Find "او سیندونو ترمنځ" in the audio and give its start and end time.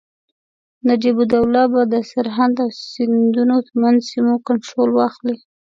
2.63-3.99